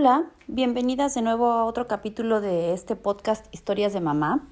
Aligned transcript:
Hola, 0.00 0.26
bienvenidas 0.46 1.14
de 1.16 1.22
nuevo 1.22 1.50
a 1.50 1.64
otro 1.64 1.88
capítulo 1.88 2.40
de 2.40 2.72
este 2.72 2.94
podcast 2.94 3.52
Historias 3.52 3.92
de 3.92 4.00
Mamá. 4.00 4.46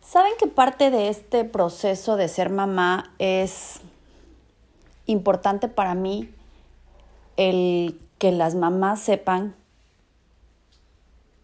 ¿Saben 0.00 0.34
que 0.38 0.46
parte 0.46 0.92
de 0.92 1.08
este 1.08 1.44
proceso 1.44 2.14
de 2.14 2.28
ser 2.28 2.48
mamá 2.48 3.12
es 3.18 3.80
importante 5.06 5.66
para 5.66 5.96
mí 5.96 6.32
el 7.36 8.00
que 8.18 8.30
las 8.30 8.54
mamás 8.54 9.00
sepan 9.00 9.56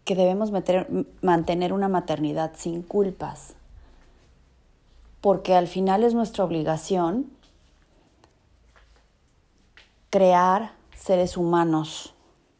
que 0.05 0.15
debemos 0.15 0.53
mantener 1.21 1.73
una 1.73 1.89
maternidad 1.89 2.53
sin 2.55 2.83
culpas? 2.83 3.53
Porque 5.19 5.55
al 5.55 5.67
final 5.67 6.05
es 6.05 6.13
nuestra 6.13 6.45
obligación 6.45 7.29
crear 10.09 10.79
seres 11.01 11.35
humanos 11.35 12.13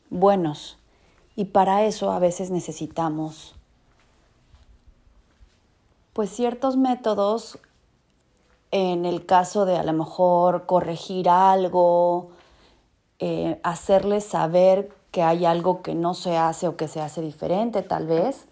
buenos 0.10 0.80
y 1.36 1.46
para 1.46 1.86
eso 1.86 2.12
a 2.12 2.20
veces 2.20 2.50
necesitamos 2.50 3.56
pues 6.14 6.32
ciertos 6.32 6.76
métodos 6.76 7.60
en 8.72 9.06
el 9.06 9.26
caso 9.26 9.66
de 9.66 9.78
a 9.78 9.84
lo 9.84 9.94
mejor 9.94 10.66
corregir 10.66 11.30
algo, 11.30 12.30
eh, 13.20 13.60
hacerles 13.64 14.26
saber 14.26 14.90
que 15.12 15.22
hay 15.22 15.46
algo 15.46 15.82
que 15.82 15.94
no 15.94 16.14
se 16.14 16.38
hace 16.38 16.68
o 16.68 16.78
que 16.78 16.88
se 16.88 17.02
hace 17.02 17.22
diferente 17.22 17.84
tal 17.84 18.08
vez. 18.08 18.48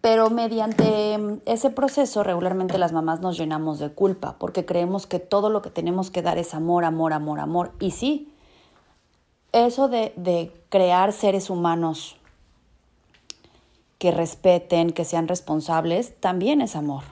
Pero 0.00 0.30
mediante 0.30 1.40
ese 1.46 1.70
proceso 1.70 2.22
regularmente 2.22 2.78
las 2.78 2.92
mamás 2.92 3.20
nos 3.20 3.36
llenamos 3.36 3.78
de 3.78 3.90
culpa 3.90 4.36
porque 4.38 4.64
creemos 4.64 5.06
que 5.06 5.18
todo 5.18 5.50
lo 5.50 5.62
que 5.62 5.70
tenemos 5.70 6.10
que 6.10 6.22
dar 6.22 6.38
es 6.38 6.54
amor, 6.54 6.84
amor, 6.84 7.12
amor, 7.12 7.40
amor. 7.40 7.72
Y 7.80 7.90
sí, 7.90 8.32
eso 9.64 9.88
de, 9.88 10.52
crear 10.68 11.12
seres 11.12 11.48
humanos 11.48 12.16
que 13.98 14.10
respeten, 14.10 14.90
que 14.90 15.04
sean 15.04 15.28
responsables, 15.28 16.20
también 16.20 16.60
es 16.60 16.76
amor. 16.76 17.04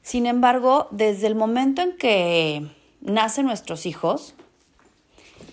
Sin 0.00 0.24
embargo, 0.24 0.88
desde 0.90 1.26
el 1.26 1.34
momento 1.34 1.82
en 1.82 1.96
que 1.98 2.70
nacen 3.02 3.44
nuestros 3.44 3.84
hijos, 3.84 4.34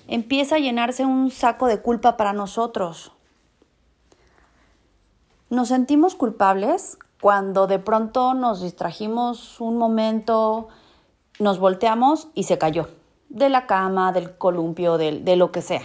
empieza 0.07 0.55
a 0.55 0.59
llenarse 0.59 1.03
un 1.03 1.29
saco 1.31 1.67
de 1.67 1.81
culpa 1.81 2.15
para 2.15 2.31
nosotros. 2.31 3.11
Nos 5.49 5.67
sentimos 5.67 6.15
culpables 6.15 6.97
cuando 7.19 7.67
de 7.67 7.79
pronto 7.79 8.33
nos 8.33 8.61
distrajimos 8.61 9.59
un 9.59 9.77
momento, 9.77 10.69
nos 11.39 11.59
volteamos 11.59 12.29
y 12.33 12.43
se 12.43 12.57
cayó 12.57 12.87
de 13.35 13.49
la 13.49 13.67
cama, 13.67 14.13
del 14.13 14.37
columpio, 14.37 14.97
de, 14.97 15.19
de 15.19 15.35
lo 15.35 15.51
que 15.51 15.61
sea. 15.61 15.83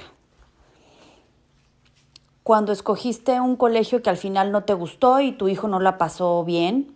Cuando 2.44 2.70
escogiste 2.70 3.40
un 3.40 3.56
colegio 3.56 4.02
que 4.02 4.08
al 4.08 4.16
final 4.16 4.52
no 4.52 4.62
te 4.62 4.72
gustó 4.72 5.20
y 5.20 5.32
tu 5.32 5.48
hijo 5.48 5.66
no 5.66 5.80
la 5.80 5.98
pasó 5.98 6.44
bien. 6.44 6.94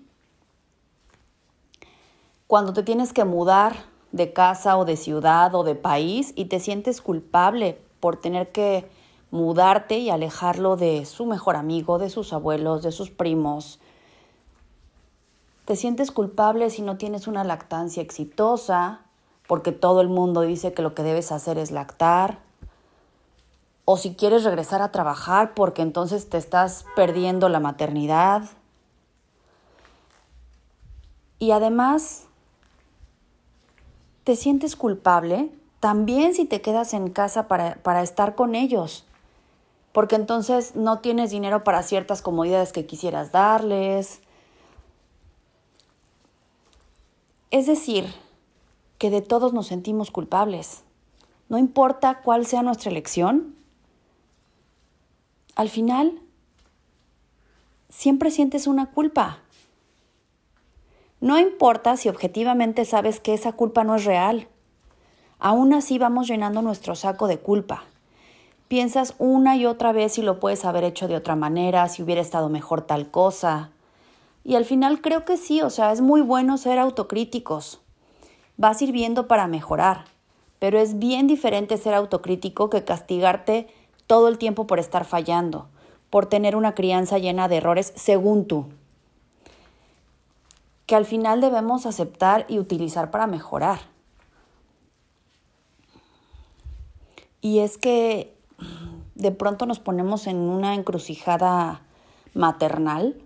Cuando 2.46 2.72
te 2.72 2.84
tienes 2.84 3.12
que 3.12 3.24
mudar 3.24 3.74
de 4.12 4.32
casa 4.32 4.76
o 4.76 4.84
de 4.84 4.96
ciudad 4.96 5.52
o 5.56 5.64
de 5.64 5.74
país 5.74 6.32
y 6.36 6.44
te 6.44 6.60
sientes 6.60 7.02
culpable 7.02 7.80
por 7.98 8.16
tener 8.16 8.52
que 8.52 8.88
mudarte 9.32 9.98
y 9.98 10.08
alejarlo 10.08 10.76
de 10.76 11.04
su 11.04 11.26
mejor 11.26 11.56
amigo, 11.56 11.98
de 11.98 12.10
sus 12.10 12.32
abuelos, 12.32 12.84
de 12.84 12.92
sus 12.92 13.10
primos. 13.10 13.80
Te 15.64 15.74
sientes 15.74 16.12
culpable 16.12 16.70
si 16.70 16.82
no 16.82 16.96
tienes 16.96 17.26
una 17.26 17.42
lactancia 17.42 18.04
exitosa 18.04 19.00
porque 19.46 19.72
todo 19.72 20.00
el 20.00 20.08
mundo 20.08 20.42
dice 20.42 20.72
que 20.72 20.82
lo 20.82 20.94
que 20.94 21.02
debes 21.02 21.32
hacer 21.32 21.58
es 21.58 21.70
lactar, 21.70 22.38
o 23.84 23.96
si 23.96 24.14
quieres 24.14 24.44
regresar 24.44 24.80
a 24.80 24.90
trabajar 24.90 25.54
porque 25.54 25.82
entonces 25.82 26.28
te 26.28 26.38
estás 26.38 26.86
perdiendo 26.96 27.48
la 27.48 27.60
maternidad. 27.60 28.44
Y 31.38 31.50
además, 31.50 32.24
te 34.24 34.36
sientes 34.36 34.74
culpable 34.76 35.50
también 35.80 36.32
si 36.32 36.46
te 36.46 36.62
quedas 36.62 36.94
en 36.94 37.10
casa 37.10 37.46
para, 37.46 37.74
para 37.82 38.02
estar 38.02 38.34
con 38.34 38.54
ellos, 38.54 39.04
porque 39.92 40.16
entonces 40.16 40.74
no 40.74 41.00
tienes 41.00 41.30
dinero 41.30 41.62
para 41.62 41.82
ciertas 41.82 42.22
comodidades 42.22 42.72
que 42.72 42.86
quisieras 42.86 43.32
darles. 43.32 44.22
Es 47.50 47.66
decir, 47.66 48.06
que 48.98 49.10
de 49.10 49.22
todos 49.22 49.52
nos 49.52 49.66
sentimos 49.66 50.10
culpables. 50.10 50.82
No 51.48 51.58
importa 51.58 52.20
cuál 52.22 52.46
sea 52.46 52.62
nuestra 52.62 52.90
elección, 52.90 53.54
al 55.54 55.68
final 55.68 56.20
siempre 57.88 58.30
sientes 58.30 58.66
una 58.66 58.86
culpa. 58.86 59.38
No 61.20 61.38
importa 61.38 61.96
si 61.96 62.08
objetivamente 62.08 62.84
sabes 62.84 63.20
que 63.20 63.34
esa 63.34 63.52
culpa 63.52 63.84
no 63.84 63.94
es 63.94 64.04
real. 64.04 64.48
Aún 65.38 65.72
así 65.74 65.98
vamos 65.98 66.26
llenando 66.26 66.60
nuestro 66.62 66.96
saco 66.96 67.28
de 67.28 67.38
culpa. 67.38 67.84
Piensas 68.68 69.14
una 69.18 69.56
y 69.56 69.66
otra 69.66 69.92
vez 69.92 70.14
si 70.14 70.22
lo 70.22 70.40
puedes 70.40 70.64
haber 70.64 70.84
hecho 70.84 71.06
de 71.06 71.16
otra 71.16 71.36
manera, 71.36 71.88
si 71.88 72.02
hubiera 72.02 72.20
estado 72.20 72.48
mejor 72.48 72.82
tal 72.82 73.10
cosa. 73.10 73.70
Y 74.42 74.56
al 74.56 74.64
final 74.64 75.00
creo 75.00 75.24
que 75.24 75.36
sí, 75.36 75.62
o 75.62 75.70
sea, 75.70 75.92
es 75.92 76.00
muy 76.00 76.20
bueno 76.20 76.58
ser 76.58 76.78
autocríticos 76.78 77.83
va 78.62 78.74
sirviendo 78.74 79.26
para 79.26 79.46
mejorar, 79.46 80.04
pero 80.58 80.78
es 80.78 80.98
bien 80.98 81.26
diferente 81.26 81.76
ser 81.76 81.94
autocrítico 81.94 82.70
que 82.70 82.84
castigarte 82.84 83.68
todo 84.06 84.28
el 84.28 84.38
tiempo 84.38 84.66
por 84.66 84.78
estar 84.78 85.04
fallando, 85.04 85.68
por 86.10 86.26
tener 86.26 86.56
una 86.56 86.74
crianza 86.74 87.18
llena 87.18 87.48
de 87.48 87.56
errores 87.56 87.92
según 87.96 88.46
tú, 88.46 88.66
que 90.86 90.94
al 90.94 91.06
final 91.06 91.40
debemos 91.40 91.86
aceptar 91.86 92.46
y 92.48 92.58
utilizar 92.58 93.10
para 93.10 93.26
mejorar. 93.26 93.80
Y 97.40 97.58
es 97.58 97.76
que 97.76 98.34
de 99.14 99.30
pronto 99.32 99.66
nos 99.66 99.80
ponemos 99.80 100.26
en 100.26 100.36
una 100.36 100.74
encrucijada 100.74 101.82
maternal 102.32 103.16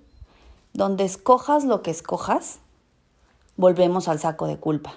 donde 0.73 1.05
escojas 1.05 1.65
lo 1.65 1.83
que 1.83 1.91
escojas, 1.91 2.59
volvemos 3.57 4.09
al 4.09 4.19
saco 4.19 4.47
de 4.47 4.59
culpa. 4.59 4.95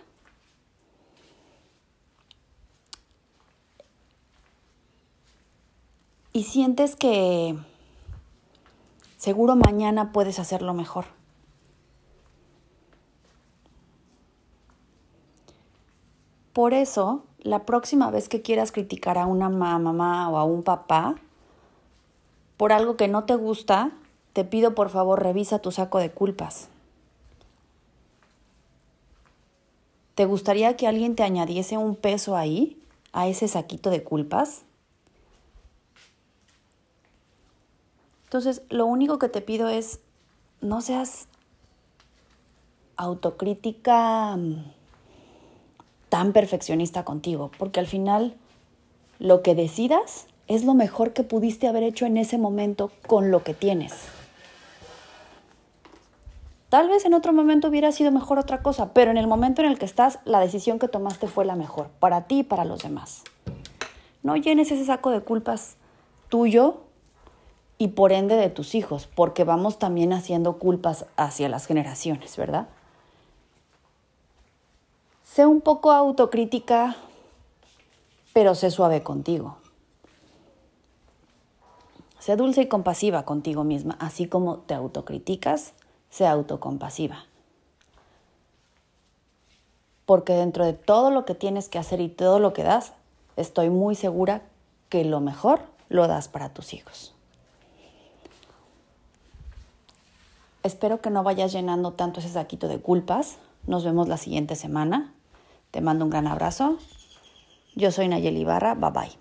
Y 6.42 6.44
sientes 6.44 6.96
que 6.96 7.56
seguro 9.16 9.56
mañana 9.56 10.12
puedes 10.12 10.40
hacerlo 10.40 10.74
mejor. 10.74 11.06
Por 16.52 16.74
eso, 16.74 17.22
la 17.44 17.68
próxima 17.68 18.10
vez 18.10 18.28
que 18.28 18.42
quieras 18.42 18.72
criticar 18.72 19.20
a 19.20 19.28
una 19.28 19.52
mamá 19.52 20.32
o 20.32 20.38
a 20.38 20.44
un 20.44 20.64
papá 20.64 21.18
por 22.58 22.74
algo 22.74 22.98
que 22.98 23.08
no 23.08 23.26
te 23.26 23.36
gusta, 23.36 23.92
te 24.34 24.44
pido 24.44 24.74
por 24.74 24.90
favor 24.90 25.22
revisa 25.22 25.60
tu 25.60 25.72
saco 25.72 26.00
de 26.00 26.10
culpas. 26.10 26.70
¿Te 30.16 30.26
gustaría 30.26 30.76
que 30.76 30.88
alguien 30.88 31.16
te 31.16 31.22
añadiese 31.22 31.78
un 31.78 31.96
peso 31.96 32.36
ahí, 32.36 32.82
a 33.14 33.28
ese 33.28 33.48
saquito 33.48 33.92
de 33.92 34.04
culpas? 34.04 34.64
Entonces, 38.32 38.62
lo 38.70 38.86
único 38.86 39.20
que 39.20 39.28
te 39.28 39.42
pido 39.42 39.68
es, 39.68 40.00
no 40.62 40.80
seas 40.80 41.28
autocrítica 42.96 44.38
mm, 44.38 44.72
tan 46.08 46.32
perfeccionista 46.32 47.04
contigo, 47.04 47.52
porque 47.60 47.82
al 47.82 47.88
final 47.88 48.38
lo 49.20 49.42
que 49.42 49.54
decidas 49.54 50.28
es 50.48 50.64
lo 50.64 50.76
mejor 50.76 51.12
que 51.12 51.24
pudiste 51.24 51.68
haber 51.68 51.84
hecho 51.84 52.06
en 52.06 52.16
ese 52.16 52.38
momento 52.38 52.90
con 53.06 53.32
lo 53.32 53.44
que 53.44 53.54
tienes. 53.54 53.92
Tal 56.70 56.88
vez 56.88 57.04
en 57.04 57.14
otro 57.14 57.34
momento 57.34 57.68
hubiera 57.68 57.92
sido 57.92 58.14
mejor 58.14 58.40
otra 58.40 58.64
cosa, 58.64 58.94
pero 58.94 59.12
en 59.12 59.18
el 59.18 59.28
momento 59.28 59.62
en 59.62 59.68
el 59.68 59.78
que 59.78 59.84
estás, 59.84 60.20
la 60.24 60.40
decisión 60.40 60.80
que 60.80 60.88
tomaste 60.88 61.28
fue 61.28 61.44
la 61.44 61.58
mejor, 61.58 61.90
para 62.00 62.28
ti 62.28 62.40
y 62.40 62.44
para 62.44 62.64
los 62.64 62.82
demás. 62.82 63.26
No 64.24 64.38
llenes 64.38 64.72
ese 64.72 64.86
saco 64.86 65.10
de 65.12 65.20
culpas 65.20 65.76
tuyo 66.30 66.86
y 67.82 67.88
por 67.88 68.12
ende 68.12 68.36
de 68.36 68.52
tus 68.52 68.76
hijos, 68.76 69.08
porque 69.08 69.44
vamos 69.44 69.80
también 69.80 70.14
haciendo 70.14 70.60
culpas 70.60 71.08
hacia 71.18 71.50
las 71.50 71.66
generaciones, 71.66 72.38
¿verdad? 72.38 72.68
Sé 75.24 75.48
un 75.48 75.62
poco 75.62 75.92
autocrítica, 75.92 76.96
pero 78.34 78.54
sé 78.54 78.70
suave 78.70 79.02
contigo. 79.02 79.58
Sé 82.20 82.36
dulce 82.36 82.62
y 82.62 82.68
compasiva 82.68 83.26
contigo 83.26 83.64
misma, 83.64 83.98
así 84.00 84.28
como 84.28 84.58
te 84.58 84.76
autocriticas, 84.76 85.74
sé 86.12 86.28
autocompasiva. 86.28 87.26
Porque 90.06 90.34
dentro 90.34 90.66
de 90.66 90.74
todo 90.74 91.10
lo 91.10 91.26
que 91.26 91.34
tienes 91.34 91.68
que 91.68 91.80
hacer 91.80 92.00
y 92.00 92.10
todo 92.10 92.38
lo 92.38 92.54
que 92.54 92.62
das, 92.62 92.94
estoy 93.38 93.72
muy 93.72 93.96
segura 93.96 94.44
que 94.90 95.04
lo 95.04 95.20
mejor 95.20 95.62
lo 95.90 96.08
das 96.08 96.28
para 96.28 96.54
tus 96.54 96.76
hijos. 96.76 97.16
Espero 100.64 101.02
que 101.02 101.10
no 101.10 101.24
vayas 101.24 101.52
llenando 101.52 101.94
tanto 101.94 102.20
ese 102.20 102.30
saquito 102.30 102.68
de 102.68 102.80
culpas. 102.80 103.38
Nos 103.66 103.84
vemos 103.84 104.08
la 104.08 104.18
siguiente 104.18 104.56
semana. 104.56 105.14
Te 105.72 105.82
mando 105.82 106.06
un 106.06 106.12
gran 106.12 106.28
abrazo. 106.28 106.78
Yo 107.76 107.92
soy 107.92 108.08
Nayeli 108.08 108.42
Ibarra. 108.42 108.76
Bye 108.76 108.92
bye. 108.92 109.21